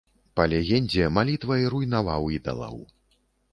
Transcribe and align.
Па 0.37 0.45
легендзе, 0.53 1.09
малітвай 1.17 1.69
руйнаваў 1.75 2.33
ідалаў. 2.39 2.83